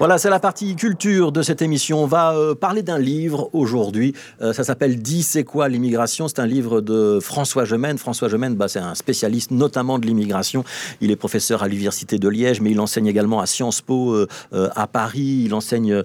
Voilà, 0.00 0.16
c'est 0.16 0.30
la 0.30 0.40
partie 0.40 0.76
culture 0.76 1.30
de 1.30 1.42
cette 1.42 1.60
émission. 1.60 2.02
On 2.02 2.06
va 2.06 2.32
euh, 2.32 2.54
parler 2.54 2.82
d'un 2.82 2.98
livre 2.98 3.50
aujourd'hui. 3.52 4.14
Euh, 4.40 4.54
ça 4.54 4.64
s'appelle 4.64 5.02
Dis 5.02 5.22
c'est 5.22 5.44
quoi 5.44 5.68
l'immigration? 5.68 6.26
C'est 6.26 6.38
un 6.38 6.46
livre 6.46 6.80
de 6.80 7.18
François 7.20 7.66
Gemène. 7.66 7.98
François 7.98 8.30
Gemène, 8.30 8.54
bah, 8.54 8.66
c'est 8.66 8.78
un 8.78 8.94
spécialiste 8.94 9.50
notamment 9.50 9.98
de 9.98 10.06
l'immigration. 10.06 10.64
Il 11.02 11.10
est 11.10 11.16
professeur 11.16 11.62
à 11.62 11.68
l'Université 11.68 12.18
de 12.18 12.30
Liège, 12.30 12.62
mais 12.62 12.70
il 12.70 12.80
enseigne 12.80 13.08
également 13.08 13.40
à 13.40 13.46
Sciences 13.46 13.82
Po 13.82 14.14
euh, 14.14 14.26
à 14.52 14.86
Paris. 14.86 15.42
Il 15.44 15.52
enseigne 15.52 16.02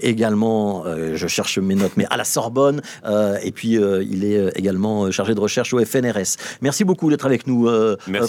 également, 0.00 0.84
je 0.86 1.26
cherche 1.26 1.58
mes 1.58 1.74
notes, 1.74 1.98
mais 1.98 2.06
à 2.08 2.16
la 2.16 2.24
Sorbonne. 2.24 2.80
et 3.42 3.52
puis, 3.52 3.72
il 3.72 4.24
est 4.24 4.56
également 4.56 5.10
chargé 5.10 5.34
de 5.34 5.40
recherche 5.40 5.74
au 5.74 5.84
FNRS. 5.84 6.38
Merci 6.62 6.84
beaucoup 6.84 7.10
d'être 7.10 7.26
avec 7.26 7.46
nous, 7.46 7.68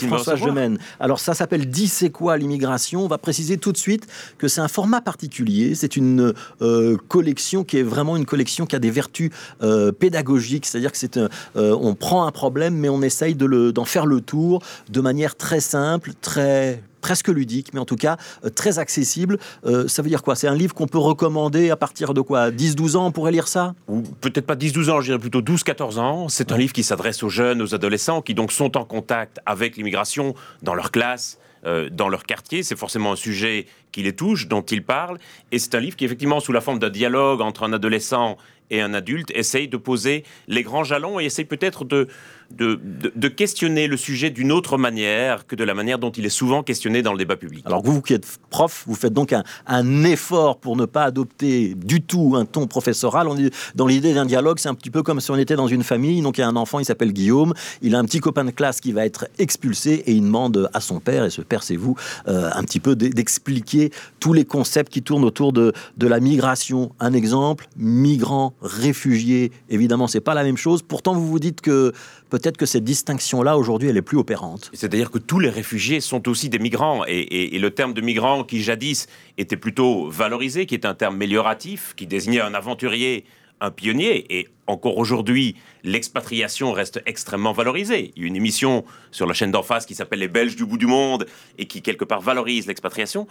François 0.07 0.35
Gemène. 0.35 0.77
Alors, 0.99 1.21
ça 1.21 1.33
s'appelle 1.33 1.69
Dis 1.69 1.87
c'est 1.87 2.09
quoi 2.09 2.35
l'immigration? 2.35 3.05
On 3.05 3.07
va 3.07 3.17
préciser 3.17 3.57
tout 3.57 3.71
de 3.71 3.77
suite 3.77 4.08
que 4.37 4.47
c'est 4.47 4.61
un 4.61 4.67
format 4.67 5.01
particulier. 5.01 5.75
C'est 5.75 5.95
une 5.95 6.33
euh, 6.61 6.97
collection 7.07 7.63
qui 7.63 7.77
est 7.77 7.83
vraiment 7.83 8.17
une 8.17 8.25
collection 8.25 8.65
qui 8.65 8.75
a 8.75 8.79
des 8.79 8.91
vertus 8.91 9.31
euh, 9.61 9.91
pédagogiques. 9.91 10.65
C'est-à-dire 10.65 10.91
que 10.91 10.97
c'est 10.97 11.17
euh, 11.17 11.29
on 11.55 11.95
prend 11.95 12.25
un 12.25 12.31
problème, 12.31 12.75
mais 12.75 12.89
on 12.89 13.01
essaye 13.01 13.35
de 13.35 13.71
d'en 13.71 13.85
faire 13.85 14.05
le 14.05 14.21
tour 14.21 14.61
de 14.89 15.01
manière 15.01 15.35
très 15.35 15.59
simple, 15.59 16.11
très 16.21 16.83
presque 17.01 17.29
ludique, 17.29 17.73
mais 17.73 17.79
en 17.79 17.85
tout 17.85 17.95
cas 17.95 18.17
très 18.55 18.77
accessible. 18.77 19.39
ça 19.87 20.01
veut 20.01 20.09
dire 20.09 20.21
quoi? 20.21 20.35
C'est 20.35 20.49
un 20.49 20.55
livre 20.55 20.75
qu'on 20.75 20.85
peut 20.85 20.97
recommander 20.97 21.69
à 21.69 21.77
partir 21.77 22.13
de 22.13 22.19
quoi? 22.19 22.51
10-12 22.51 22.97
ans, 22.97 23.07
on 23.07 23.11
pourrait 23.11 23.31
lire 23.31 23.47
ça? 23.47 23.73
Ou 23.87 24.01
peut-être 24.01 24.45
pas 24.45 24.55
10-12 24.55 24.91
ans, 24.91 24.99
je 24.99 25.05
dirais 25.05 25.19
plutôt 25.19 25.41
12-14 25.41 25.97
ans. 25.97 26.27
C'est 26.27 26.51
un 26.51 26.57
livre 26.57 26.73
qui 26.73 26.83
s'adresse 26.83 27.23
aux 27.23 27.29
jeunes, 27.29 27.61
aux 27.61 27.73
adolescents, 27.73 28.21
qui 28.21 28.33
donc 28.33 28.51
sont 28.51 28.75
en 28.75 28.83
contact 28.83 29.39
avec 29.45 29.77
l'immigration 29.77 30.35
dans 30.61 30.75
leur 30.75 30.91
classe, 30.91 31.39
euh, 31.65 31.89
dans 31.91 32.07
leur 32.07 32.23
quartier. 32.23 32.63
C'est 32.63 32.77
forcément 32.77 33.11
un 33.11 33.17
sujet 33.17 33.65
qui 33.91 34.03
les 34.03 34.15
touche, 34.15 34.47
dont 34.47 34.61
ils 34.61 34.83
parlent. 34.83 35.19
Et 35.51 35.59
c'est 35.59 35.75
un 35.75 35.79
livre 35.79 35.95
qui, 35.95 36.05
effectivement, 36.05 36.39
sous 36.39 36.51
la 36.51 36.61
forme 36.61 36.79
d'un 36.79 36.89
dialogue 36.89 37.41
entre 37.41 37.63
un 37.63 37.73
adolescent 37.73 38.37
et 38.69 38.81
un 38.81 38.93
adulte, 38.93 39.31
essaye 39.33 39.67
de 39.67 39.77
poser 39.77 40.23
les 40.47 40.63
grands 40.63 40.83
jalons 40.83 41.19
et 41.19 41.25
essaye 41.25 41.45
peut-être 41.45 41.85
de, 41.85 42.07
de, 42.51 43.27
questionner 43.27 43.87
le 43.87 43.95
sujet 43.95 44.29
d'une 44.29 44.51
autre 44.51 44.77
manière 44.77 45.45
que 45.45 45.55
de 45.55 45.63
la 45.63 45.73
manière 45.73 45.99
dont 45.99 46.09
il 46.09 46.25
est 46.25 46.29
souvent 46.29 46.63
questionné 46.63 47.01
dans 47.01 47.11
le 47.11 47.17
débat 47.17 47.35
public. 47.35 47.63
Alors 47.65 47.83
vous, 47.83 48.01
qui 48.01 48.13
êtes 48.13 48.39
prof, 48.49 48.83
vous 48.87 48.95
faites 48.95 49.13
donc 49.13 49.33
un, 49.33 50.03
effort 50.03 50.59
pour 50.59 50.75
ne 50.75 50.85
pas 50.85 51.03
adopter 51.03 51.75
du 51.75 52.01
tout 52.01 52.33
un 52.35 52.45
ton 52.45 52.67
professoral. 52.67 53.27
Dans 53.75 53.87
l'idée 53.87 54.13
d'un 54.13 54.25
dialogue, 54.25 54.59
c'est 54.59 54.69
un 54.69 54.73
petit 54.73 54.89
peu 54.89 55.03
comme 55.03 55.19
si 55.19 55.29
on 55.31 55.37
était 55.37 55.55
dans 55.55 55.67
une 55.67 55.83
famille. 55.83 56.21
Donc 56.21 56.37
il 56.37 56.41
y 56.41 56.43
a 56.43 56.47
un 56.47 56.55
enfant, 56.55 56.79
il 56.79 56.85
s'appelle 56.85 57.13
Guillaume, 57.13 57.53
il 57.81 57.95
a 57.95 57.99
un 57.99 58.05
petit 58.05 58.19
copain 58.19 58.43
de 58.43 58.51
classe 58.51 58.81
qui 58.81 58.91
va 58.91 59.05
être 59.05 59.27
expulsé 59.37 60.03
et 60.05 60.13
il 60.13 60.23
demande 60.23 60.69
à 60.73 60.81
son 60.81 60.99
père, 60.99 61.25
et 61.25 61.29
ce 61.29 61.41
père 61.41 61.63
c'est 61.63 61.75
vous, 61.75 61.95
euh, 62.27 62.49
un 62.53 62.63
petit 62.63 62.79
peu 62.79 62.95
d'expliquer 62.95 63.91
tous 64.19 64.33
les 64.33 64.45
concepts 64.45 64.91
qui 64.91 65.03
tournent 65.03 65.25
autour 65.25 65.53
de, 65.53 65.73
de 65.97 66.07
la 66.07 66.19
migration. 66.19 66.91
Un 66.99 67.13
exemple, 67.13 67.67
migrants, 67.77 68.53
réfugiés, 68.61 69.51
évidemment 69.69 70.07
c'est 70.07 70.21
pas 70.21 70.33
la 70.33 70.43
même 70.43 70.57
chose. 70.57 70.81
Pourtant 70.81 71.13
vous 71.13 71.27
vous 71.27 71.39
dites 71.39 71.61
que 71.61 71.93
peut-être 72.29 72.57
que 72.57 72.65
cette 72.65 72.83
distinction-là, 72.83 73.57
aujourd'hui, 73.57 73.89
elle 73.89 73.97
est 73.97 74.01
plus 74.01 74.17
opérante. 74.17 74.69
C'est-à-dire 74.73 75.11
que 75.11 75.17
tous 75.17 75.39
les 75.39 75.49
réfugiés 75.49 75.99
sont 76.01 76.27
aussi 76.29 76.49
des 76.49 76.59
migrants. 76.59 77.03
Et, 77.07 77.57
le 77.59 77.71
terme 77.71 77.93
de 77.93 78.01
migrant, 78.01 78.43
qui 78.43 78.61
jadis 78.61 79.07
était 79.37 79.57
plutôt 79.57 80.09
valorisé, 80.09 80.65
qui 80.65 80.75
est 80.75 80.85
un 80.85 80.93
terme 80.93 81.15
amélioratif, 81.15 81.93
qui 81.95 82.07
désignait 82.07 82.41
un 82.41 82.53
aventurier, 82.53 83.25
un 83.61 83.71
pionnier. 83.71 84.25
Et 84.37 84.47
encore 84.67 84.97
aujourd'hui, 84.97 85.55
l'expatriation 85.83 86.71
reste 86.71 87.01
extrêmement 87.05 87.51
valorisée. 87.51 88.13
Il 88.15 88.21
y 88.21 88.25
a 88.25 88.27
une 88.27 88.35
émission 88.35 88.85
sur 89.11 89.25
la 89.25 89.33
chaîne 89.33 89.51
d'en 89.51 89.63
face 89.63 89.85
qui 89.85 89.95
s'appelle 89.95 90.19
Les 90.19 90.27
Belges 90.27 90.55
du 90.55 90.65
bout 90.65 90.77
du 90.77 90.87
monde 90.87 91.25
et 91.57 91.65
qui, 91.65 91.81
quelque 91.81 92.05
part, 92.05 92.21
valorise 92.21 92.67
l'expatriation. 92.67 93.27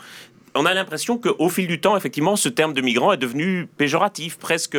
On 0.55 0.67
a 0.67 0.75
l'impression 0.75 1.19
qu'au 1.19 1.49
fil 1.49 1.67
du 1.67 1.81
temps, 1.81 1.97
effectivement, 1.97 2.37
ce 2.37 2.49
terme 2.49 2.75
de 2.75 2.81
migrant 2.81 3.13
est 3.13 3.19
devenu 3.19 3.67
péjoratif, 3.77 4.39
presque 4.39 4.77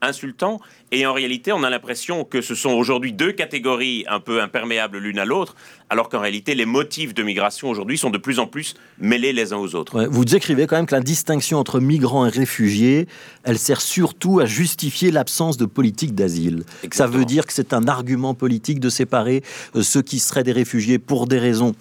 insultant. 0.00 0.60
Et 0.90 1.06
en 1.06 1.12
réalité, 1.12 1.52
on 1.52 1.62
a 1.62 1.70
l'impression 1.70 2.24
que 2.24 2.40
ce 2.40 2.54
sont 2.54 2.70
aujourd'hui 2.70 3.12
deux 3.12 3.32
catégories 3.32 4.04
un 4.08 4.20
peu 4.20 4.40
imperméables 4.40 4.98
l'une 4.98 5.18
à 5.18 5.24
l'autre, 5.24 5.54
alors 5.90 6.08
qu'en 6.08 6.20
réalité, 6.20 6.54
les 6.54 6.66
motifs 6.66 7.14
de 7.14 7.22
migration 7.22 7.68
aujourd'hui 7.68 7.98
sont 7.98 8.10
de 8.10 8.18
plus 8.18 8.38
en 8.38 8.46
plus 8.46 8.74
mêlés 8.98 9.32
les 9.32 9.52
uns 9.52 9.58
aux 9.58 9.74
autres. 9.74 10.04
vous 10.04 10.24
décrivez 10.24 10.66
quand 10.66 10.76
même 10.76 10.86
que 10.86 10.94
la 10.94 11.00
distinction 11.00 11.58
entre 11.58 11.80
migrants 11.80 12.26
et 12.26 12.30
réfugiés, 12.30 13.06
elle 13.44 13.58
sert 13.58 13.80
surtout 13.80 14.40
à 14.40 14.46
justifier 14.46 15.10
l'absence 15.10 15.56
de 15.56 15.66
politique 15.66 16.14
d'asile. 16.14 16.64
Ça 16.92 17.06
veut 17.06 17.24
dire 17.24 17.46
que 17.46 17.52
c'est 17.52 17.72
un 17.72 17.86
argument 17.88 18.34
politique 18.34 18.80
de 18.80 18.88
séparer 18.88 19.42
euh, 19.76 19.82
ceux 19.82 20.02
qui 20.02 20.18
seraient 20.18 20.42
des 20.42 20.52
réfugiés 20.52 20.98
pour 20.98 21.26
des 21.26 21.38
raisons 21.38 21.74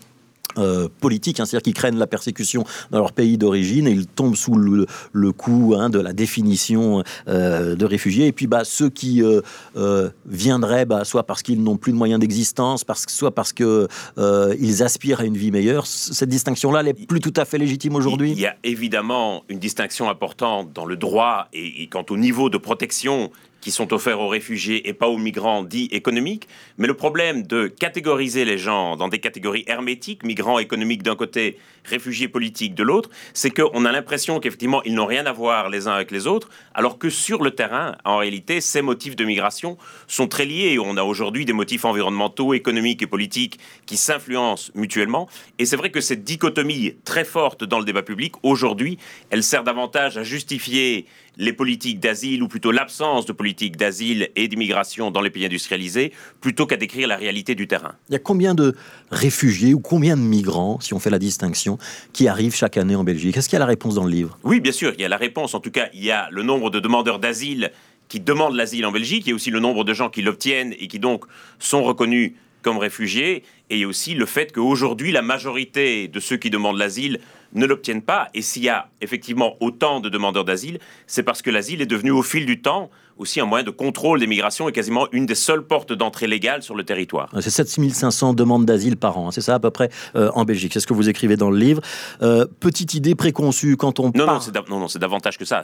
euh, 0.58 0.88
politiques, 1.00 1.40
hein, 1.40 1.46
c'est-à-dire 1.46 1.64
qu'ils 1.64 1.74
craignent 1.74 1.98
la 1.98 2.08
persécution 2.08 2.64
dans 2.92 3.00
leur 3.00 3.12
pays 3.12 3.38
d'origine 3.38 3.88
et 3.88 3.92
ils 3.92 4.08
tombent 4.08 4.36
sous 4.36 4.56
le, 4.56 5.32
coup 5.32 5.76
hein, 5.78 5.90
de 5.90 6.00
la 6.00 6.14
définition 6.14 7.04
euh, 7.28 7.76
de 7.76 7.86
réfugiés. 7.86 8.28
Et 8.28 8.32
puis 8.32 8.48
bah, 8.48 8.64
ceux 8.64 8.90
qui 8.90 9.24
euh, 9.24 10.10
viendraient, 10.26 10.86
bah, 10.86 11.04
soit 11.06 11.24
parce 11.24 11.42
qu'ils 11.42 11.62
n'ont 11.62 11.78
plus 11.78 11.92
de 11.92 11.98
moyens 11.98 12.20
d'existence, 12.20 12.84
parce, 12.84 13.06
soit 13.08 13.34
parce 13.34 13.54
qu'ils 13.54 14.84
aspirent 14.84 15.22
à 15.22 15.26
une 15.26 15.38
vie 15.38 15.52
meilleure, 15.52 15.86
cette 15.88 16.30
distinction-là 16.30 16.84
n'est 16.84 16.94
plus 16.94 17.20
tout 17.20 17.34
à 17.36 17.46
fait 17.46 17.58
légitime 17.58 17.96
aujourd'hui 17.96 18.32
Il 18.32 18.40
y 18.40 18.46
a 18.46 18.56
évidemment 18.64 19.44
une 19.50 19.60
distinction 19.60 20.10
importante 20.10 20.74
dans 20.74 20.86
le 20.86 20.96
droit 20.96 21.48
et, 21.54 21.84
et 21.84 21.88
quant 21.88 22.06
au 22.10 22.18
niveau 22.18 22.50
de 22.50 22.58
protection 22.58 23.32
qui 23.68 23.72
sont 23.72 23.92
offerts 23.92 24.22
aux 24.22 24.30
réfugiés 24.30 24.88
et 24.88 24.94
pas 24.94 25.10
aux 25.10 25.18
migrants 25.18 25.62
dits 25.62 25.90
économiques. 25.92 26.48
Mais 26.78 26.88
le 26.88 26.94
problème 26.94 27.44
de 27.44 27.68
catégoriser 27.68 28.46
les 28.46 28.58
gens 28.58 28.96
dans 28.96 29.10
des 29.10 29.20
catégories 29.20 29.66
hermétiques, 29.68 30.24
migrants 30.24 30.58
économiques 30.58 31.04
d'un 31.04 31.18
côté, 31.18 31.58
réfugiés 31.84 32.30
politiques 32.30 32.76
de 32.76 32.84
l'autre, 32.84 33.10
c'est 33.34 33.50
qu'on 33.50 33.84
a 33.84 33.92
l'impression 33.92 34.40
qu'effectivement, 34.40 34.82
ils 34.84 34.94
n'ont 34.94 35.06
rien 35.06 35.26
à 35.26 35.34
voir 35.34 35.70
les 35.70 35.90
uns 35.90 35.92
avec 35.92 36.12
les 36.12 36.28
autres, 36.28 36.48
alors 36.74 36.98
que 36.98 37.10
sur 37.10 37.44
le 37.44 37.52
terrain, 37.52 37.98
en 38.06 38.16
réalité, 38.16 38.62
ces 38.62 38.82
motifs 38.82 39.18
de 39.18 39.26
migration 39.26 39.78
sont 40.08 40.30
très 40.30 40.46
liés. 40.46 40.80
On 40.80 40.96
a 40.96 41.04
aujourd'hui 41.04 41.44
des 41.44 41.52
motifs 41.52 41.84
environnementaux, 41.84 42.54
économiques 42.54 43.02
et 43.02 43.08
politiques 43.08 43.60
qui 43.86 43.98
s'influencent 43.98 44.72
mutuellement. 44.76 45.28
Et 45.60 45.66
c'est 45.66 45.76
vrai 45.76 45.92
que 45.92 46.00
cette 46.00 46.24
dichotomie 46.24 46.94
très 47.04 47.26
forte 47.26 47.66
dans 47.66 47.80
le 47.80 47.86
débat 47.86 48.04
public, 48.04 48.36
aujourd'hui, 48.44 48.98
elle 49.30 49.44
sert 49.44 49.66
davantage 49.66 50.18
à 50.18 50.24
justifier 50.24 51.06
les 51.38 51.54
politiques 51.54 52.00
d'asile, 52.00 52.42
ou 52.44 52.48
plutôt 52.48 52.72
l'absence 52.72 53.26
de 53.26 53.32
politiques 53.32 53.78
d'asile 53.78 54.30
et 54.36 54.48
d'immigration 54.48 55.12
dans 55.12 55.22
les 55.22 55.30
pays 55.30 55.46
industrialisés, 55.46 56.12
plutôt 56.42 56.66
qu'à 56.66 56.78
décrire 56.78 57.08
la 57.08 57.16
réalité 57.16 57.56
du 57.56 57.68
terrain. 57.68 57.94
Il 58.10 58.14
y 58.14 58.16
a 58.16 58.20
combien 58.20 58.56
de 58.56 58.76
réfugiés 59.12 59.74
ou 59.74 59.80
combien 59.80 60.18
de 60.18 60.22
migrants, 60.22 60.80
si 60.80 60.94
on 60.94 61.00
fait 61.00 61.10
la 61.10 61.20
distinction, 61.20 61.78
qui 62.14 62.28
arrivent 62.28 62.56
chaque 62.56 62.78
année 62.78 62.96
en 62.96 63.04
Belgique? 63.04 63.38
Est-ce 63.38 63.50
qu'il 63.50 63.56
y 63.56 63.58
a 63.58 63.60
la 63.60 63.66
réponse 63.66 63.96
dans 63.96 64.04
le 64.04 64.12
livre? 64.12 64.38
Oui, 64.44 64.60
bien 64.60 64.72
sûr, 64.72 64.94
il 64.98 65.02
y 65.02 65.06
a 65.06 65.10
la 65.10 65.18
réponse. 65.18 65.54
En 65.54 65.60
tout 65.60 65.72
cas, 65.72 65.90
il 65.94 66.04
y 66.04 66.12
a 66.12 66.28
le 66.32 66.44
nombre 66.44 66.70
de 66.70 66.80
demandeurs 66.80 67.20
d'asile 67.20 67.72
qui 68.08 68.20
demandent 68.20 68.56
l'asile 68.56 68.86
en 68.86 68.92
Belgique, 68.92 69.24
il 69.26 69.30
y 69.30 69.34
a 69.34 69.36
aussi 69.36 69.52
le 69.52 69.60
nombre 69.60 69.84
de 69.84 69.94
gens 69.94 70.10
qui 70.10 70.22
l'obtiennent 70.22 70.74
et 70.80 70.88
qui 70.88 70.98
donc 70.98 71.26
sont 71.60 71.84
reconnus 71.84 72.34
comme 72.62 72.78
réfugiés, 72.78 73.44
et 73.70 73.76
il 73.76 73.80
y 73.80 73.84
a 73.84 73.88
aussi 73.88 74.14
le 74.14 74.26
fait 74.26 74.52
qu'aujourd'hui, 74.52 75.12
la 75.12 75.22
majorité 75.22 76.08
de 76.08 76.20
ceux 76.20 76.38
qui 76.38 76.50
demandent 76.50 76.78
l'asile 76.78 77.20
ne 77.54 77.66
l'obtiennent 77.66 78.02
pas. 78.02 78.28
Et 78.34 78.42
s'il 78.42 78.64
y 78.64 78.70
a 78.70 78.90
effectivement 79.02 79.56
autant 79.60 80.00
de 80.00 80.10
demandeurs 80.10 80.46
d'asile, 80.46 80.80
c'est 81.06 81.24
parce 81.24 81.42
que 81.42 81.50
l'asile 81.50 81.82
est 81.82 81.88
devenu 81.88 82.12
au 82.12 82.24
fil 82.24 82.46
du 82.46 82.62
temps 82.62 82.90
aussi 83.20 83.40
un 83.40 83.46
moyen 83.46 83.64
de 83.64 83.72
contrôle 83.72 84.20
des 84.20 84.28
migrations 84.28 84.70
et 84.70 84.72
quasiment 84.72 85.08
une 85.12 85.26
des 85.26 85.36
seules 85.36 85.64
portes 85.64 85.94
d'entrée 85.94 86.28
légale 86.28 86.64
sur 86.64 86.76
le 86.76 86.84
territoire. 86.84 87.30
C'est 87.40 87.50
7500 87.50 88.34
demandes 88.34 88.66
d'asile 88.66 88.98
par 88.98 89.18
an, 89.18 89.28
hein, 89.28 89.32
c'est 89.32 89.42
ça 89.42 89.56
à 89.56 89.60
peu 89.60 89.72
près 89.72 89.90
euh, 90.16 90.30
en 90.34 90.46
Belgique, 90.46 90.74
c'est 90.74 90.80
ce 90.80 90.88
que 90.88 90.94
vous 90.94 91.10
écrivez 91.10 91.38
dans 91.38 91.50
le 91.50 91.58
livre. 91.58 91.82
Euh, 92.22 92.46
petite 92.60 92.94
idée 92.94 93.16
préconçue 93.16 93.78
quand 93.78 94.00
on 94.00 94.12
non, 94.16 94.26
Non, 94.26 94.80
non, 94.80 94.88
c'est 94.88 95.00
davantage 95.00 95.38
que 95.38 95.46
ça. 95.46 95.62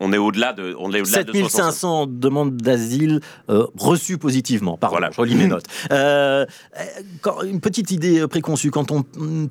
on 0.00 0.12
est 0.12 0.18
au-delà 0.18 0.52
de, 0.52 0.74
on 0.78 0.92
est 0.92 1.00
au-delà 1.00 1.24
7500 1.24 2.06
demandes 2.08 2.56
d'asile 2.56 3.20
euh, 3.50 3.66
reçues 3.78 4.18
positivement. 4.18 4.76
Pardon, 4.76 4.94
voilà. 4.94 5.10
je 5.10 5.20
relis 5.20 5.34
mes 5.34 5.46
notes. 5.46 5.66
une 5.90 7.60
petite 7.60 7.90
idée 7.90 8.26
préconçue, 8.28 8.70
quand 8.70 8.90
on 8.90 9.04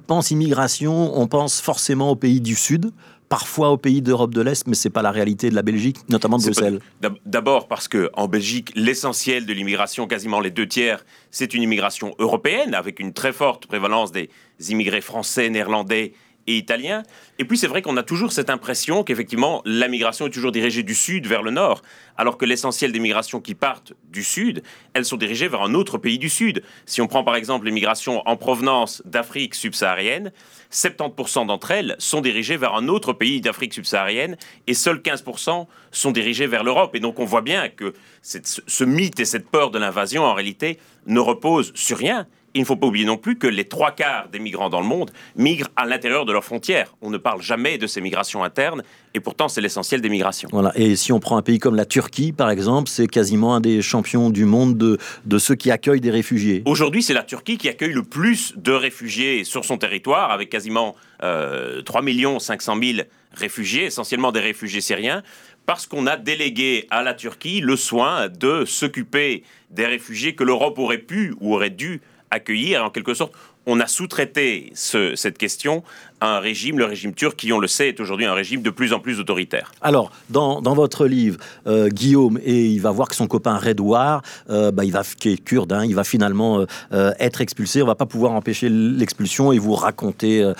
pense 0.08 0.32
immigration, 0.32 1.18
on 1.20 1.28
pense 1.28 1.62
forcément 1.72 2.12
aux 2.12 2.18
pays 2.18 2.42
du 2.42 2.56
Sud, 2.56 2.92
parfois 3.30 3.70
aux 3.70 3.78
pays 3.78 4.02
d'Europe 4.02 4.34
de 4.34 4.42
l'Est, 4.42 4.68
mais 4.68 4.76
ce 4.76 4.90
n'est 4.90 4.92
pas 4.92 5.02
la 5.02 5.12
réalité 5.12 5.50
de 5.50 5.56
la 5.56 5.62
Belgique, 5.62 6.00
notamment 6.10 6.38
de 6.38 6.44
Bruxelles. 6.44 6.82
D'abord 7.26 7.70
parce 7.70 7.88
qu'en 7.88 8.28
Belgique, 8.28 8.74
l'essentiel 8.76 9.46
de 9.46 9.54
l'immigration, 9.54 10.06
quasiment 10.06 10.42
les 10.42 10.52
deux 10.52 10.68
tiers, 10.68 11.06
c'est 11.30 11.54
une 11.54 11.64
immigration 11.64 12.14
européenne, 12.20 12.74
avec 12.74 13.00
une 13.00 13.14
très 13.14 13.32
forte 13.32 13.68
prévalence 13.68 14.12
des 14.12 14.30
immigrés 14.68 15.00
français, 15.00 15.50
néerlandais 15.50 16.12
et 16.48 16.58
italien. 16.58 17.04
Et 17.40 17.46
puis 17.46 17.58
c'est 17.58 17.68
vrai 17.68 17.82
qu'on 17.82 17.98
a 17.98 18.04
toujours 18.04 18.32
cette 18.32 18.50
impression 18.50 19.04
qu'effectivement 19.04 19.62
la 19.66 19.88
migration 19.88 20.28
est 20.28 20.32
toujours 20.32 20.52
dirigée 20.52 20.84
du 20.84 20.96
sud 20.96 21.28
vers 21.28 21.44
le 21.44 21.52
nord, 21.52 21.82
alors 22.18 22.38
que 22.38 22.46
l'essentiel 22.46 22.92
des 22.92 23.00
migrations 23.00 23.42
qui 23.42 23.56
partent 23.56 23.94
du 24.10 24.24
sud, 24.24 24.64
elles 24.94 25.06
sont 25.06 25.18
dirigées 25.18 25.48
vers 25.48 25.62
un 25.62 25.74
autre 25.74 25.98
pays 25.98 26.20
du 26.20 26.30
sud. 26.30 26.64
Si 26.86 27.02
on 27.02 27.08
prend 27.08 27.24
par 27.24 27.36
exemple 27.36 27.66
les 27.66 27.72
migrations 27.72 28.22
en 28.28 28.36
provenance 28.38 29.02
d'Afrique 29.06 29.56
subsaharienne, 29.56 30.32
70% 30.72 31.48
d'entre 31.48 31.72
elles 31.72 31.96
sont 32.00 32.22
dirigées 32.22 32.58
vers 32.58 32.76
un 32.76 32.88
autre 32.88 33.14
pays 33.14 33.42
d'Afrique 33.42 33.74
subsaharienne 33.74 34.38
et 34.68 34.74
seuls 34.74 35.00
15% 35.00 35.68
sont 35.92 36.12
dirigées 36.12 36.48
vers 36.48 36.64
l'Europe. 36.64 36.96
Et 36.96 37.00
donc 37.00 37.20
on 37.20 37.26
voit 37.26 37.42
bien 37.42 37.70
que 37.70 37.94
ce 38.22 38.84
mythe 38.84 39.20
et 39.20 39.26
cette 39.26 39.50
peur 39.50 39.72
de 39.72 39.80
l'invasion 39.80 40.24
en 40.24 40.34
réalité 40.34 40.80
ne 41.06 41.20
reposent 41.20 41.74
sur 41.76 41.98
rien 41.98 42.28
il 42.54 42.62
ne 42.62 42.66
faut 42.66 42.76
pas 42.76 42.88
oublier 42.88 43.06
non 43.06 43.18
plus 43.18 43.38
que 43.38 43.48
les 43.48 43.66
trois 43.66 43.92
quarts 43.92 44.28
des 44.30 44.40
migrants 44.40 44.70
dans 44.70 44.82
le 44.82 44.88
monde 44.88 45.12
migrent 45.36 45.70
à 45.76 45.86
l'intérieur 45.86 46.26
de 46.26 46.34
leurs 46.34 46.44
frontières. 46.44 46.94
On 47.02 47.10
ne 47.10 47.18
parle 47.18 47.42
jamais 47.42 47.78
de 47.78 47.88
ces 47.88 48.02
migrations 48.02 48.44
internes, 48.44 48.84
et 49.14 49.20
pourtant 49.20 49.48
c'est 49.48 49.62
l'essentiel 49.62 50.02
des 50.02 50.10
migrations. 50.10 50.50
Voilà. 50.52 50.72
Et 50.76 50.96
si 50.96 51.12
on 51.12 51.20
prend 51.20 51.38
un 51.38 51.42
pays 51.42 51.60
comme 51.60 51.76
la 51.76 51.86
Turquie, 51.86 52.32
par 52.32 52.50
exemple, 52.50 52.90
c'est 52.90 53.08
quasiment 53.08 53.56
un 53.56 53.62
des 53.62 53.82
champions 53.82 54.30
du 54.30 54.46
monde 54.46 54.78
de, 54.78 54.98
de 55.26 55.38
ceux 55.38 55.56
qui 55.56 55.72
accueillent 55.72 56.02
des 56.02 56.12
réfugiés. 56.12 56.64
Aujourd'hui, 56.66 57.04
c'est 57.04 57.14
la 57.14 57.24
Turquie 57.24 57.58
qui 57.58 57.70
accueille 57.70 57.94
le 57.94 58.04
plus 58.04 58.54
de 58.58 58.72
réfugiés 58.72 59.44
sur 59.44 59.66
son 59.66 59.78
territoire, 59.78 60.32
avec 60.32 60.50
quasiment 60.50 60.96
euh, 61.24 61.82
3 61.82 62.02
500 62.40 62.76
000 62.82 63.08
réfugiés, 63.34 63.86
essentiellement 63.86 64.32
des 64.32 64.42
réfugiés 64.42 64.82
syriens 64.82 65.24
parce 65.66 65.86
qu'on 65.86 66.08
a 66.08 66.18
délégué 66.18 66.88
à 66.90 67.04
la 67.04 67.14
Turquie 67.14 67.62
le 67.62 67.76
soin 67.76 68.30
de 68.30 68.66
s'occuper 68.66 69.44
des 69.70 69.86
réfugiés 69.86 70.36
que 70.36 70.44
l'Europe 70.44 70.78
aurait 70.80 70.98
pu 70.98 71.34
ou 71.40 71.56
aurait 71.56 71.70
dû 71.70 72.02
accueillir. 72.32 72.84
En 72.84 72.90
quelque 72.90 73.14
sorte, 73.14 73.34
on 73.66 73.80
a 73.80 73.88
sous-traité 73.88 74.72
cette 74.74 75.38
question 75.38 75.84
un 76.22 76.40
régime, 76.40 76.78
le 76.78 76.86
régime 76.86 77.14
turc, 77.14 77.36
qui, 77.36 77.52
on 77.52 77.60
le 77.60 77.68
sait, 77.68 77.90
est 77.90 78.00
aujourd'hui 78.00 78.26
un 78.26 78.34
régime 78.34 78.62
de 78.62 78.70
plus 78.70 78.94
en 78.94 79.00
plus 79.00 79.20
autoritaire. 79.20 79.72
Alors, 79.82 80.12
dans, 80.30 80.62
votre 80.62 81.08
livre, 81.08 81.38
euh, 81.68 81.90
Guillaume, 81.90 82.40
et 82.44 82.68
il 82.68 82.80
va 82.80 82.92
voir 82.92 83.08
que 83.08 83.16
son 83.16 83.28
copain 83.28 83.58
Redouard, 83.58 84.22
euh, 84.50 84.72
bah, 84.72 84.86
il 84.86 84.92
va, 84.92 85.04
qui 85.04 85.30
est 85.30 85.44
kurde, 85.44 85.74
hein, 85.74 85.84
il 85.84 85.96
va 85.96 86.04
finalement 86.04 86.66
euh, 86.94 87.12
être 87.20 87.42
expulsé. 87.42 87.82
On 87.82 87.88
va 87.88 87.96
pas 87.96 88.06
pouvoir 88.06 88.34
empêcher 88.34 88.70
l'expulsion 88.70 89.52
et 89.52 89.58
vous 89.58 89.74
raconter 89.74 90.52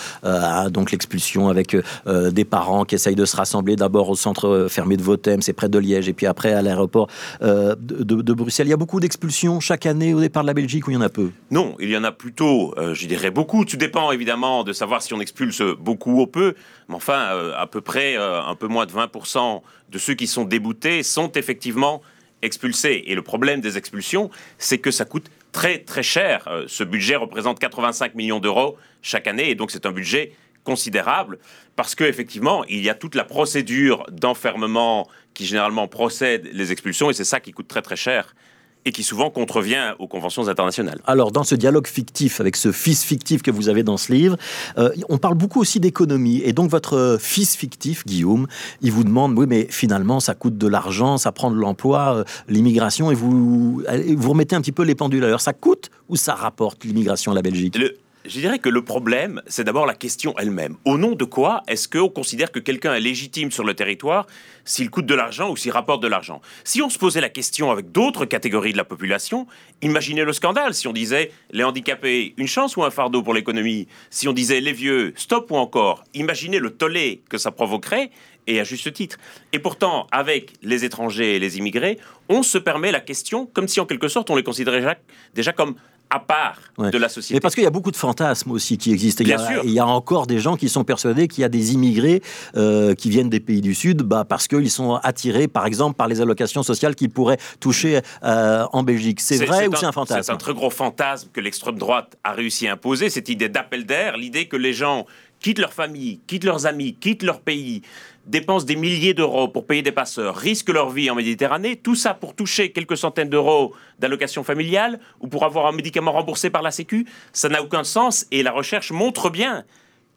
donc 0.72 0.92
l'expulsion 0.92 1.50
avec 1.50 1.76
des 2.08 2.46
parents 2.46 2.86
qui 2.86 2.96
essayent 2.96 3.16
de 3.16 3.26
se 3.26 3.36
rassembler 3.36 3.76
d'abord 3.76 4.10
au 4.10 4.16
centre 4.16 4.68
fermé 4.70 4.98
de 4.98 5.04
Votem, 5.04 5.42
c'est 5.42 5.54
près 5.54 5.70
de 5.70 5.78
Liège, 5.78 6.10
et 6.10 6.14
puis 6.14 6.26
après 6.26 6.54
à 6.54 6.62
l'aéroport 6.62 7.08
de, 7.42 7.76
de, 7.78 8.34
Bruxelles. 8.34 8.68
Il 8.68 8.72
y 8.72 8.74
a 8.74 8.78
beaucoup 8.78 9.00
d'expulsions 9.00 9.60
chaque 9.60 9.86
année 9.86 10.14
au 10.14 10.20
départ 10.20 10.44
de 10.44 10.48
la 10.48 10.54
Belgique 10.54 10.88
ou 10.88 10.92
il 10.92 10.96
y 10.96 10.98
en 10.98 11.02
a 11.02 11.10
peu? 11.10 11.30
Non, 11.52 11.76
il 11.80 11.90
y 11.90 11.98
en 11.98 12.04
a 12.04 12.12
plutôt, 12.12 12.74
je 12.94 13.08
dirais 13.08 13.32
beaucoup. 13.32 13.66
Tout 13.66 13.78
dépend 13.78 14.12
évidemment 14.12 14.64
de 14.64 14.74
savoir 14.74 15.02
si 15.02 15.14
on 15.14 15.20
expulse 15.20 15.51
beaucoup 15.60 16.22
ou 16.22 16.28
peu, 16.28 16.56
mais 16.90 16.96
enfin, 16.96 17.34
euh, 17.34 17.54
à 17.58 17.68
peu 17.68 17.82
près 17.82 18.18
euh, 18.18 18.42
un 18.42 18.56
peu 18.56 18.68
moins 18.68 18.86
de 18.86 18.92
20% 18.92 19.62
de 19.90 19.98
ceux 19.98 20.14
qui 20.14 20.28
sont 20.28 20.46
déboutés 20.46 21.04
sont 21.04 21.32
effectivement 21.34 22.02
expulsés. 22.42 23.04
Et 23.08 23.16
le 23.16 23.22
problème 23.22 23.62
des 23.62 23.78
expulsions, 23.78 24.30
c'est 24.58 24.78
que 24.78 24.92
ça 24.92 25.06
coûte 25.06 25.30
très 25.52 25.80
très 25.80 26.04
cher. 26.04 26.48
Euh, 26.48 26.66
ce 26.68 26.84
budget 26.84 27.16
représente 27.16 27.60
85 27.60 28.16
millions 28.16 28.40
d'euros 28.40 28.78
chaque 29.02 29.28
année, 29.28 29.50
et 29.50 29.56
donc 29.56 29.72
c'est 29.72 29.86
un 29.86 29.92
budget 29.92 30.34
considérable 30.64 31.40
parce 31.76 31.96
qu'effectivement, 31.96 32.64
il 32.66 32.84
y 32.84 32.90
a 32.90 32.94
toute 32.94 33.16
la 33.16 33.24
procédure 33.24 34.06
d'enfermement 34.12 35.08
qui 35.34 35.46
généralement 35.46 35.88
procède 35.88 36.50
les 36.54 36.72
expulsions, 36.72 37.10
et 37.10 37.14
c'est 37.14 37.24
ça 37.24 37.40
qui 37.40 37.52
coûte 37.52 37.68
très 37.68 37.82
très 37.82 37.96
cher 37.96 38.36
et 38.86 38.92
qui 38.92 39.04
souvent 39.04 39.30
contrevient 39.30 39.94
aux 40.00 40.08
conventions 40.08 40.48
internationales. 40.48 41.00
Alors, 41.06 41.32
dans 41.32 41.44
ce 41.44 41.56
dialogue 41.56 41.88
fictif, 41.88 42.42
avec 42.42 42.56
ce 42.56 42.72
fils 42.72 43.04
fictif 43.04 43.42
que 43.42 43.52
vous 43.52 43.70
avez 43.70 43.84
dans 43.84 43.98
ce 43.98 44.12
livre, 44.12 44.38
euh, 44.78 44.90
on 45.10 45.18
parle 45.18 45.36
beaucoup 45.36 45.60
aussi 45.60 45.80
d'économie. 45.80 46.42
Et 46.44 46.54
donc, 46.54 46.70
votre 46.70 47.18
fils 47.20 47.56
fictif, 47.56 48.06
Guillaume, 48.06 48.48
il 48.82 48.92
vous 48.92 49.04
demande, 49.04 49.38
oui, 49.38 49.46
mais 49.48 49.68
finalement, 49.70 50.20
ça 50.20 50.34
coûte 50.34 50.58
de 50.58 50.68
l'argent, 50.68 51.18
ça 51.18 51.32
prend 51.32 51.52
de 51.52 51.58
l'emploi, 51.58 52.16
euh, 52.16 52.24
l'immigration, 52.48 53.12
et 53.12 53.16
vous, 53.16 53.84
vous 54.18 54.30
remettez 54.30 54.56
un 54.56 54.62
petit 54.62 54.72
peu 54.72 54.84
les 54.84 54.96
pendules 54.96 55.24
à 55.24 55.28
l'heure. 55.28 55.42
Ça 55.42 55.54
coûte 55.54 55.90
ou 56.10 56.16
ça 56.16 56.34
rapporte 56.34 56.84
l'immigration 56.84 57.32
à 57.32 57.36
la 57.36 57.42
Belgique? 57.42 57.78
Je 58.26 58.40
dirais 58.40 58.60
que 58.60 58.70
le 58.70 58.84
problème, 58.84 59.42
c'est 59.48 59.64
d'abord 59.64 59.86
la 59.86 59.96
question 59.96 60.36
elle-même. 60.38 60.78
Au 60.86 60.98
nom 60.98 61.14
de 61.14 61.26
quoi 61.26 61.64
est-ce 61.68 61.88
qu'on 61.88 62.10
considère 62.10 62.52
que 62.52 62.60
quelqu'un 62.60 62.94
est 62.94 63.00
légitime 63.00 63.52
sur 63.52 63.64
le 63.64 63.74
territoire 63.74 64.28
s'il 64.64 64.92
coûte 64.92 65.08
de 65.08 65.16
l'argent 65.16 65.50
ou 65.50 65.58
s'il 65.58 65.72
rapporte 65.72 66.04
de 66.04 66.08
l'argent? 66.08 66.42
Si 66.64 66.82
on 66.82 66.90
se 66.90 67.00
posait 67.00 67.22
la 67.22 67.30
question 67.30 67.72
avec 67.72 67.92
d'autres 67.92 68.26
catégories 68.26 68.74
de 68.74 68.78
la 68.78 68.84
population, 68.84 69.48
imaginez 69.82 70.24
le 70.24 70.34
scandale 70.34 70.74
si 70.74 70.88
on 70.88 70.94
disait 70.94 71.32
les 71.52 71.64
handicapés, 71.64 72.34
une 72.38 72.48
chance 72.48 72.78
ou 72.78 72.84
un 72.84 72.92
fardeau 72.92 73.24
pour 73.24 73.34
l'économie? 73.34 73.88
Si 74.10 74.28
on 74.28 74.34
disait 74.34 74.62
les 74.62 74.74
vieux, 74.74 75.14
stop 75.16 75.50
ou 75.52 75.56
encore 75.56 76.04
Imaginez 76.14 76.60
le 76.60 76.70
tollé 76.70 77.24
que 77.30 77.38
ça 77.38 77.52
provoquerait 77.52 78.12
et 78.48 78.60
à 78.60 78.64
juste 78.64 78.92
titre. 78.94 79.18
Et 79.54 79.60
pourtant, 79.60 80.08
avec 80.12 80.54
les 80.62 80.86
étrangers 80.86 81.36
et 81.36 81.40
les 81.40 81.58
immigrés, 81.58 82.00
on 82.30 82.44
se 82.44 82.58
permet 82.58 82.92
la 82.92 83.00
question 83.00 83.46
comme 83.46 83.68
si 83.68 83.80
en 83.80 83.86
quelque 83.86 84.08
sorte 84.08 84.30
on 84.30 84.36
les 84.36 84.44
considérait 84.44 85.00
déjà 85.34 85.54
comme 85.54 85.76
à 86.12 86.20
part 86.20 86.60
de 86.78 86.98
la 86.98 87.10
société. 87.10 87.36
Mais 87.36 87.40
parce 87.40 87.56
qu'il 87.56 87.64
y 87.64 87.68
a 87.68 87.72
beaucoup 87.72 87.90
de 87.90 87.96
fantasmes 87.96 88.52
aussi 88.52 88.78
qui 88.78 88.92
existent. 88.92 89.24
Bien 89.24 89.38
il, 89.38 89.40
y 89.40 89.44
a, 89.44 89.52
sûr. 89.54 89.62
il 89.64 89.72
y 89.72 89.80
a 89.80 89.88
encore 89.88 90.28
des 90.28 90.40
gens 90.40 90.58
qui 90.58 90.68
sont 90.68 90.84
persuadés 90.84 91.28
qu'il 91.30 91.42
y 91.42 91.46
a 91.46 91.50
des 91.50 91.74
immigrés 91.74 92.22
euh, 92.58 92.94
qui 92.94 93.10
viennent 93.10 93.30
des 93.30 93.40
pays 93.40 93.62
du 93.62 93.74
Sud 93.74 94.02
bah, 94.02 94.26
parce 94.28 94.48
qu'ils 94.48 94.70
sont 94.70 94.96
attirés, 94.96 95.48
par 95.48 95.66
exemple, 95.66 95.96
par 95.96 96.10
les 96.10 96.20
allocations 96.20 96.64
sociales 96.64 96.96
qu'ils 96.96 97.10
pourraient 97.10 97.40
toucher 97.62 98.02
euh, 98.24 98.66
en 98.74 98.84
Belgique. 98.84 99.22
C'est 99.22 99.46
vrai 99.46 99.68
ou 99.68 99.76
c'est 99.76 99.86
un 99.86 99.94
fantasme 99.94 100.24
C'est 100.24 100.32
un 100.32 100.38
très 100.38 100.54
gros 100.54 100.70
fantasme 100.70 101.30
que 101.32 101.40
l'extrême 101.40 101.78
droite 101.78 102.18
a 102.24 102.34
réussi 102.34 102.68
à 102.68 102.74
imposer, 102.74 103.10
cette 103.10 103.30
idée 103.30 103.48
d'appel 103.48 103.86
d'air, 103.86 104.18
l'idée 104.18 104.48
que 104.48 104.58
les 104.58 104.74
gens 104.74 105.06
quittent 105.42 105.60
leur 105.60 105.74
famille, 105.74 106.20
quittent 106.28 106.44
leurs 106.44 106.66
amis, 106.66 106.96
quittent 106.96 107.24
leur 107.24 107.42
pays, 107.42 107.82
dépensent 108.26 108.66
des 108.66 108.76
milliers 108.76 109.14
d'euros 109.14 109.48
pour 109.48 109.66
payer 109.66 109.82
des 109.82 109.92
passeurs, 109.92 110.36
risquent 110.36 110.70
leur 110.70 110.90
vie 110.90 111.10
en 111.10 111.16
Méditerranée, 111.16 111.76
tout 111.76 111.96
ça 111.96 112.14
pour 112.14 112.36
toucher 112.36 112.72
quelques 112.72 112.98
centaines 112.98 113.30
d'euros 113.30 113.74
d'allocation 114.00 114.44
familiale 114.44 115.00
ou 115.20 115.28
pour 115.28 115.44
avoir 115.44 115.66
un 115.66 115.72
médicament 115.72 116.12
remboursé 116.12 116.50
par 116.50 116.62
la 116.62 116.72
Sécu, 116.72 117.06
ça 117.34 117.50
n'a 117.50 117.62
aucun 117.62 117.84
sens 117.84 118.26
et 118.32 118.44
la 118.44 118.52
recherche 118.52 118.92
montre 118.92 119.30
bien 119.30 119.66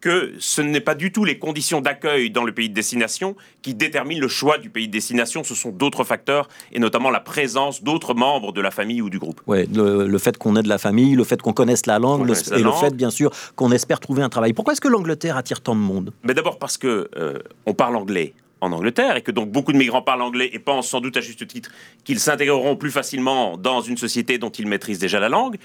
que 0.04 0.34
ce 0.38 0.60
n'est 0.60 0.82
pas 0.82 0.94
du 0.94 1.12
tout 1.12 1.24
les 1.24 1.38
conditions 1.38 1.80
d'accueil 1.80 2.30
dans 2.30 2.44
le 2.44 2.52
pays 2.52 2.68
de 2.68 2.74
destination 2.74 3.36
qui 3.62 3.72
déterminent 3.72 4.20
le 4.20 4.28
choix 4.28 4.58
du 4.58 4.68
pays 4.68 4.86
de 4.86 4.92
destination, 4.92 5.42
ce 5.44 5.54
sont 5.54 5.70
d'autres 5.70 6.04
facteurs, 6.04 6.50
et 6.72 6.78
notamment 6.78 7.08
la 7.08 7.20
présence 7.20 7.82
d'autres 7.82 8.12
membres 8.12 8.52
de 8.52 8.60
la 8.60 8.70
famille 8.70 9.00
ou 9.00 9.08
du 9.08 9.18
groupe. 9.18 9.40
Oui, 9.46 9.66
le, 9.74 10.18
fait 10.18 10.36
qu'on 10.36 10.56
ait 10.56 10.62
de 10.62 10.68
la 10.68 10.76
famille, 10.76 11.14
le 11.14 11.24
fait 11.24 11.40
qu'on 11.40 11.54
connaisse 11.54 11.86
la 11.86 11.98
langue, 11.98 12.20
et 12.54 12.62
le 12.62 12.72
fait, 12.72 12.94
bien 12.94 13.08
sûr, 13.08 13.30
qu'on 13.56 13.72
espère 13.72 13.98
trouver 13.98 14.22
un 14.22 14.28
travail. 14.28 14.52
Pourquoi 14.52 14.74
est-ce 14.74 14.82
que 14.82 14.88
l'Angleterre 14.88 15.38
attire 15.38 15.62
tant 15.62 15.74
de 15.74 15.80
monde? 15.80 16.12
Mais 16.22 16.34
d'abord 16.34 16.58
parce 16.58 16.76
que 16.76 17.08
euh, 17.16 17.38
on 17.64 17.72
parle 17.72 17.96
anglais 17.96 18.34
en 18.60 18.72
Angleterre 18.72 19.16
et 19.16 19.22
que 19.22 19.30
donc 19.30 19.50
beaucoup 19.50 19.72
de 19.72 19.78
migrants 19.78 20.02
parlent 20.02 20.22
anglais 20.22 20.50
et 20.52 20.58
pensent 20.58 20.88
sans 20.88 21.00
doute 21.00 21.16
à 21.16 21.20
juste 21.20 21.46
titre 21.46 21.70
qu'ils 22.04 22.20
s'intégreront 22.20 22.76
plus 22.76 22.90
facilement 22.90 23.56
dans 23.56 23.80
une 23.80 23.96
société 23.96 24.38
dont 24.38 24.50
ils 24.50 24.66
maîtrisent 24.66 24.98
déjà 24.98 25.20
la 25.20 25.28
langue, 25.28 25.56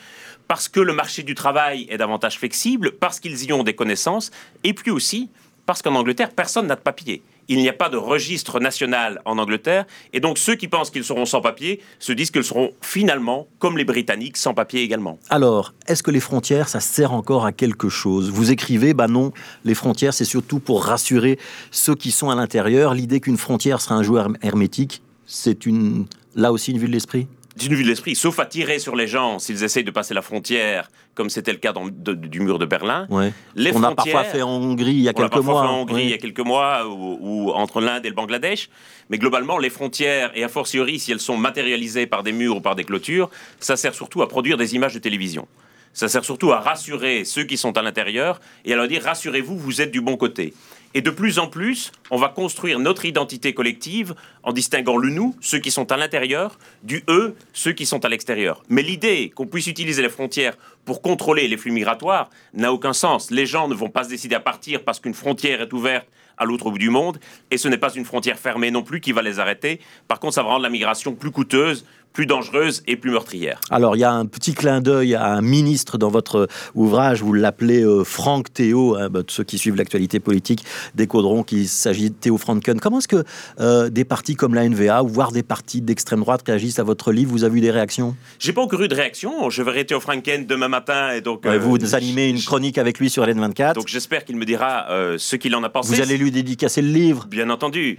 parce 0.47 0.68
que 0.68 0.80
le 0.80 0.94
marché 0.94 1.24
du 1.24 1.36
travail 1.36 1.88
est 1.89 1.97
davantage 1.97 2.38
flexible, 2.38 2.91
parce 2.91 3.19
qu'ils 3.19 3.45
y 3.45 3.53
ont 3.53 3.63
des 3.63 3.75
connaissances, 3.75 4.31
et 4.63 4.74
puis 4.74 4.91
aussi 4.91 5.30
parce 5.65 5.83
qu'en 5.83 5.94
Angleterre, 5.94 6.31
personne 6.31 6.65
n'a 6.65 6.75
de 6.75 6.81
papier 6.81 7.21
il 7.49 7.59
n'y 7.59 7.67
a 7.67 7.73
pas 7.73 7.89
de 7.89 7.97
registre 7.97 8.59
national 8.59 9.21
en 9.25 9.37
Angleterre, 9.37 9.85
et 10.13 10.21
donc 10.21 10.37
ceux 10.37 10.55
qui 10.55 10.67
pensent 10.67 10.91
qu'ils 10.91 11.03
seront 11.03 11.25
sans 11.25 11.41
papier 11.41 11.81
se 11.99 12.13
disent 12.13 12.31
qu'ils 12.31 12.43
seront 12.43 12.71
finalement, 12.81 13.47
comme 13.57 13.77
les 13.77 13.83
Britanniques, 13.83 14.37
sans 14.37 14.53
papier 14.53 14.81
également. 14.83 15.19
Alors, 15.29 15.73
est-ce 15.87 16.03
que 16.03 16.11
les 16.11 16.19
frontières, 16.19 16.69
ça 16.69 16.79
sert 16.79 17.11
encore 17.11 17.45
à 17.45 17.51
quelque 17.51 17.89
chose? 17.89 18.29
Vous 18.29 18.51
écrivez, 18.51 18.93
bah 18.93 19.07
non, 19.07 19.33
les 19.65 19.73
frontières, 19.73 20.13
c'est 20.13 20.25
surtout 20.25 20.59
pour 20.59 20.85
rassurer 20.85 21.39
ceux 21.71 21.95
qui 21.95 22.11
sont 22.11 22.29
à 22.29 22.35
l'intérieur. 22.35 22.93
L'idée 22.93 23.19
qu'une 23.19 23.37
frontière 23.37 23.81
sera 23.81 23.95
un 23.95 24.03
joueur 24.03 24.29
hermétique, 24.44 25.01
c'est 25.25 25.65
une, 25.65 26.06
là 26.35 26.51
aussi 26.51 26.71
une 26.71 26.77
vue 26.77 26.87
de 26.87 26.94
l'esprit? 26.94 27.27
D'une 27.59 27.75
vue 27.75 27.83
de 27.83 27.87
l'esprit, 27.87 28.16
sauf 28.16 28.39
à 28.39 28.45
tirer 28.45 28.80
sur 28.80 28.95
les 28.95 29.07
gens 29.07 29.37
s'ils 29.37 29.63
essayent 29.63 29.83
de 29.83 29.92
passer 29.92 30.13
la 30.13 30.21
frontière, 30.21 30.89
comme 31.13 31.30
c'était 31.30 31.51
le 31.51 31.57
cas 31.57 31.73
dans, 31.73 31.87
du 31.87 32.39
mur 32.39 32.57
de 32.57 32.66
Berlin. 32.66 33.07
Les 33.56 33.75
on 33.75 33.83
a 33.83 33.94
parfois 33.94 34.23
fait 34.23 34.42
en 34.42 34.49
Hongrie 34.49 34.94
il 34.94 35.01
y 35.01 35.09
a 35.09 35.13
quelques 35.13 35.35
mois. 35.35 35.61
en 35.61 35.81
Hongrie 35.81 36.04
il 36.04 36.09
y 36.09 36.13
a 36.13 36.18
quelques 36.18 36.39
mois, 36.39 36.87
ou, 36.87 37.51
entre 37.51 37.81
l'Inde 37.81 38.06
et 38.06 38.09
le 38.09 38.16
Bangladesh. 38.16 38.69
Mais 39.09 39.18
globalement, 39.18 39.57
les 39.57 39.69
frontières, 39.69 40.31
et 40.35 40.44
a 40.44 40.49
fortiori 40.49 40.99
si 40.99 41.11
elles 41.11 41.19
sont 41.19 41.37
matérialisées 41.37 42.07
par 42.07 42.23
des 42.23 42.31
murs 42.31 42.57
ou 42.57 42.61
par 42.61 42.75
des 42.75 42.83
clôtures, 42.83 43.30
ça 43.59 43.75
sert 43.75 43.94
surtout 43.94 44.21
à 44.21 44.28
produire 44.28 44.57
des 44.57 44.75
images 44.75 44.94
de 44.94 44.99
télévision. 44.99 45.47
Ça 45.94 46.07
sert 46.07 46.23
surtout 46.23 46.51
à 46.51 46.59
rassurer 46.59 47.25
ceux 47.25 47.44
qui 47.44 47.57
sont 47.57 47.78
à 47.78 47.81
l'intérieur 47.81 48.39
et 48.63 48.73
à 48.73 48.75
leur 48.75 48.87
dire 48.87 49.04
rassurez-vous, 49.04 49.57
vous 49.57 49.81
êtes 49.81 49.92
du 49.92 50.01
bon 50.01 50.18
côté. 50.18 50.54
Et 50.95 51.01
de 51.01 51.11
plus 51.11 51.37
en 51.37 51.47
plus, 51.47 51.91
on 52.09 52.17
va 52.17 52.29
construire 52.29 52.79
notre 52.79 53.05
identité 53.05 53.53
collective 53.53 54.15
en 54.41 54.51
distinguant 54.51 54.97
le 54.97 55.09
nous, 55.09 55.35
ceux 55.39 55.59
qui 55.59 55.69
sont 55.69 55.91
à 55.91 55.97
l'intérieur, 55.97 56.57
du 56.83 57.03
eux, 57.09 57.35
ceux 57.53 57.73
qui 57.73 57.85
sont 57.85 58.03
à 58.05 58.09
l'extérieur. 58.09 58.63
Mais 58.69 58.81
l'idée 58.81 59.31
qu'on 59.35 59.45
puisse 59.45 59.67
utiliser 59.67 60.01
les 60.01 60.09
frontières 60.09 60.57
pour 60.85 61.03
contrôler 61.03 61.47
les 61.47 61.57
flux 61.57 61.71
migratoires 61.71 62.29
n'a 62.55 62.73
aucun 62.73 62.93
sens. 62.93 63.29
Les 63.29 63.45
gens 63.45 63.67
ne 63.67 63.75
vont 63.75 63.89
pas 63.89 64.03
se 64.03 64.09
décider 64.09 64.35
à 64.35 64.39
partir 64.39 64.83
parce 64.83 64.99
qu'une 64.99 65.13
frontière 65.13 65.61
est 65.61 65.73
ouverte 65.73 66.07
à 66.39 66.45
l'autre 66.45 66.71
bout 66.71 66.77
du 66.77 66.89
monde, 66.89 67.19
et 67.51 67.57
ce 67.57 67.67
n'est 67.67 67.77
pas 67.77 67.93
une 67.93 68.05
frontière 68.05 68.39
fermée 68.39 68.71
non 68.71 68.81
plus 68.81 69.01
qui 69.01 69.11
va 69.11 69.21
les 69.21 69.39
arrêter. 69.39 69.81
Par 70.07 70.19
contre, 70.19 70.35
ça 70.35 70.41
va 70.41 70.49
rendre 70.49 70.63
la 70.63 70.69
migration 70.69 71.13
plus 71.13 71.31
coûteuse, 71.31 71.85
plus 72.13 72.25
dangereuse 72.25 72.81
et 72.87 72.95
plus 72.95 73.11
meurtrière. 73.11 73.59
Alors, 73.69 73.95
il 73.95 73.99
y 73.99 74.03
a 74.03 74.11
un 74.11 74.25
petit 74.25 74.53
clin 74.53 74.81
d'œil 74.81 75.15
à 75.15 75.27
un 75.27 75.41
ministre 75.41 75.97
dans 75.97 76.09
votre 76.09 76.47
ouvrage, 76.75 77.21
vous 77.21 77.33
l'appelez 77.33 77.83
euh, 77.83 78.03
Franck 78.03 78.51
Théo, 78.51 78.95
hein, 78.95 79.09
bah, 79.09 79.21
ceux 79.27 79.43
qui 79.43 79.57
suivent 79.57 79.75
l'actualité 79.75 80.19
politique 80.19 80.65
décoderont 80.95 81.44
qu'il 81.44 81.68
s'agit 81.68 82.09
de 82.09 82.16
Théo 82.16 82.38
Franken. 82.38 82.80
Comment 82.80 83.00
est-ce 83.00 83.07
que 83.07 83.24
euh, 83.59 83.90
des 83.90 84.06
partis 84.06 84.36
comme 84.36 84.56
la 84.56 84.68
NVA, 84.68 85.04
ou 85.04 85.07
voire 85.07 85.31
des 85.31 85.44
partis 85.44 85.81
d'extrême 85.81 86.21
droite 86.21 86.42
réagissent 86.45 86.80
à 86.80 86.83
votre 86.83 87.12
livre? 87.12 87.31
Vous 87.31 87.44
avez 87.44 87.57
eu 87.57 87.62
des 87.62 87.71
réactions? 87.71 88.16
J'ai 88.40 88.54
pas 88.54 88.62
encore 88.62 88.81
eu 88.81 88.88
de 88.88 88.95
réaction. 88.95 89.50
Je 89.50 89.62
verrai 89.64 89.86
Théo 89.86 90.00
Franken 90.00 90.45
demain 90.45 90.68
matin. 90.68 91.12
Et 91.12 91.21
donc, 91.21 91.45
vous 91.45 91.78
euh, 91.78 91.95
animez 91.95 92.30
une 92.30 92.42
chronique 92.42 92.78
avec 92.78 93.00
lui 93.00 93.09
sur 93.09 93.26
LN24. 93.26 93.74
Donc 93.74 93.88
j'espère 93.88 94.26
qu'il 94.26 94.36
me 94.36 94.45
dira 94.45 94.88
ce 95.18 95.36
qu'il 95.36 95.56
en 95.56 95.64
a 95.64 95.69
pensé. 95.69 95.95
Vous 95.95 96.02
allez 96.02 96.18
lui 96.18 96.31
dédicacer 96.31 96.81
le 96.81 96.90
livre 96.90 97.26
Bien 97.28 97.50
entendu. 97.50 97.98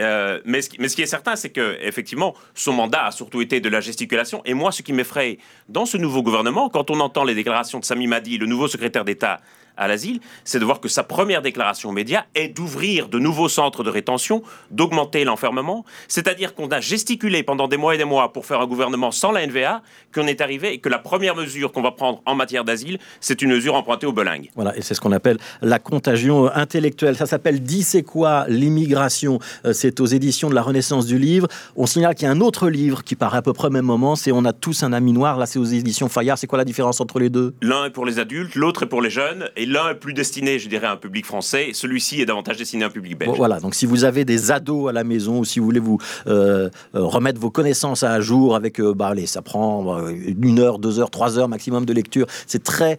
Euh, 0.00 0.40
mais, 0.44 0.62
ce, 0.62 0.70
mais, 0.78 0.88
ce, 0.88 0.96
qui 0.96 1.02
est 1.02 1.06
certain, 1.06 1.36
c'est 1.36 1.50
que 1.50 1.76
effectivement, 1.82 2.34
son 2.54 2.72
mandat 2.72 3.06
a 3.06 3.10
surtout 3.10 3.40
été 3.40 3.60
de 3.60 3.68
la 3.68 3.80
gesticulation. 3.80 4.42
Et 4.44 4.54
moi, 4.54 4.72
ce 4.72 4.82
qui 4.82 4.92
m'effraie 4.92 5.38
dans 5.68 5.84
ce 5.84 5.96
nouveau 5.96 6.22
gouvernement, 6.22 6.68
quand 6.70 6.90
on 6.90 7.00
entend 7.00 7.24
les 7.24 7.34
déclarations 7.34 7.78
de 7.80 7.84
Sami 7.84 8.06
Madi, 8.06 8.38
le 8.38 8.46
nouveau 8.46 8.68
secrétaire 8.68 9.04
d'État 9.04 9.40
à 9.76 9.88
l'asile, 9.88 10.20
c'est 10.44 10.58
de 10.58 10.64
voir 10.64 10.80
que 10.80 10.88
sa 10.88 11.02
première 11.02 11.42
déclaration 11.42 11.88
aux 11.88 11.92
médias 11.92 12.24
est 12.34 12.48
d'ouvrir 12.48 13.08
de 13.08 13.18
nouveaux 13.18 13.48
centres 13.48 13.82
de 13.82 13.90
rétention, 13.90 14.42
d'augmenter 14.70 15.24
l'enfermement. 15.24 15.84
C'est-à-dire 16.08 16.54
qu'on 16.54 16.68
a 16.68 16.80
gesticulé 16.80 17.42
pendant 17.42 17.68
des 17.68 17.76
mois 17.76 17.94
et 17.94 17.98
des 17.98 18.04
mois 18.04 18.32
pour 18.32 18.46
faire 18.46 18.60
un 18.60 18.66
gouvernement 18.66 19.10
sans 19.10 19.32
la 19.32 19.46
NVA, 19.46 19.82
qu'on 20.14 20.26
est 20.26 20.40
arrivé 20.40 20.74
et 20.74 20.78
que 20.78 20.88
la 20.88 20.98
première 20.98 21.36
mesure 21.36 21.72
qu'on 21.72 21.82
va 21.82 21.92
prendre 21.92 22.22
en 22.26 22.34
matière 22.34 22.64
d'asile, 22.64 22.98
c'est 23.20 23.42
une 23.42 23.50
mesure 23.50 23.74
empruntée 23.74 24.06
au 24.06 24.12
belingue. 24.12 24.50
Voilà, 24.54 24.76
et 24.76 24.82
c'est 24.82 24.94
ce 24.94 25.00
qu'on 25.00 25.12
appelle 25.12 25.38
la 25.62 25.78
contagion 25.78 26.50
intellectuelle. 26.54 27.16
Ça 27.16 27.26
s'appelle 27.26 27.60
Dis 27.62 27.82
c'est 27.82 28.02
quoi 28.02 28.46
l'immigration? 28.48 29.38
Euh, 29.64 29.72
C'est 29.72 30.00
aux 30.00 30.06
éditions 30.06 30.50
de 30.50 30.54
la 30.54 30.62
Renaissance 30.62 31.06
du 31.06 31.18
livre. 31.18 31.48
On 31.76 31.86
signale 31.86 32.14
qu'il 32.14 32.26
y 32.26 32.28
a 32.28 32.32
un 32.32 32.40
autre 32.40 32.68
livre 32.68 33.02
qui 33.04 33.16
paraît 33.16 33.38
à 33.38 33.42
peu 33.42 33.52
près 33.52 33.68
au 33.68 33.70
même 33.70 33.84
moment, 33.84 34.16
c'est 34.16 34.32
On 34.32 34.44
a 34.44 34.52
tous 34.52 34.82
un 34.82 34.92
ami 34.92 35.12
noir. 35.12 35.38
Là, 35.38 35.46
c'est 35.46 35.58
aux 35.58 35.64
éditions 35.64 36.08
Fayard. 36.08 36.38
C'est 36.38 36.46
quoi 36.46 36.58
la 36.58 36.64
différence 36.64 37.00
entre 37.00 37.18
les 37.18 37.30
deux? 37.30 37.54
L'un 37.62 37.84
est 37.86 37.90
pour 37.90 38.06
les 38.06 38.18
adultes, 38.18 38.54
l'autre 38.54 38.84
est 38.84 38.88
pour 38.88 39.02
les 39.02 39.10
jeunes. 39.10 39.48
Et 39.60 39.66
l'un 39.66 39.90
est 39.90 39.94
plus 39.94 40.14
destiné, 40.14 40.58
je 40.58 40.70
dirais, 40.70 40.86
à 40.86 40.92
un 40.92 40.96
public 40.96 41.26
français, 41.26 41.72
celui-ci 41.74 42.22
est 42.22 42.24
davantage 42.24 42.56
destiné 42.56 42.84
à 42.84 42.86
un 42.86 42.90
public 42.90 43.18
belge. 43.18 43.36
voilà, 43.36 43.60
donc 43.60 43.74
si 43.74 43.84
vous 43.84 44.04
avez 44.04 44.24
des 44.24 44.50
ados 44.50 44.88
à 44.88 44.92
la 44.92 45.04
maison 45.04 45.40
ou 45.40 45.44
si 45.44 45.58
vous 45.58 45.66
voulez 45.66 45.80
vous 45.80 45.98
euh, 46.26 46.70
euh, 46.94 47.04
remettre 47.04 47.38
vos 47.38 47.50
connaissances 47.50 48.02
à 48.02 48.18
jour 48.22 48.56
avec, 48.56 48.80
euh, 48.80 48.94
bah, 48.94 49.08
allez, 49.08 49.26
ça 49.26 49.42
prend 49.42 49.98
une 50.08 50.60
heure, 50.60 50.78
deux 50.78 50.98
heures, 50.98 51.10
trois 51.10 51.38
heures 51.38 51.48
maximum 51.48 51.84
de 51.84 51.92
lecture. 51.92 52.26
C'est 52.46 52.62
très 52.62 52.96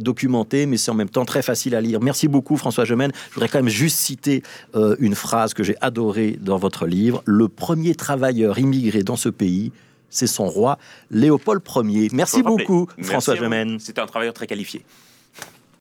documenté, 0.00 0.64
mais 0.64 0.78
c'est 0.78 0.90
en 0.90 0.94
même 0.94 1.10
temps 1.10 1.26
très 1.26 1.42
facile 1.42 1.74
à 1.74 1.82
lire. 1.82 2.00
Merci 2.00 2.28
beaucoup, 2.28 2.56
François 2.56 2.86
Gemène. 2.86 3.12
Je 3.28 3.34
voudrais 3.34 3.48
quand 3.48 3.58
même 3.58 3.68
juste 3.68 3.98
citer 3.98 4.42
une 4.74 5.14
phrase 5.14 5.52
que 5.52 5.62
j'ai 5.62 5.76
adorée 5.82 6.38
dans 6.40 6.56
votre 6.56 6.86
livre. 6.86 7.22
Le 7.26 7.48
premier 7.48 7.94
travailleur 7.94 8.58
immigré 8.58 9.02
dans 9.02 9.16
ce 9.16 9.28
pays, 9.28 9.70
c'est 10.08 10.26
son 10.26 10.46
roi, 10.46 10.78
Léopold 11.10 11.60
Ier. 11.84 12.08
Merci 12.14 12.42
beaucoup, 12.42 12.86
François 13.02 13.34
Gemène. 13.34 13.78
C'est 13.80 13.98
un 13.98 14.06
travailleur 14.06 14.32
très 14.32 14.46
qualifié. 14.46 14.82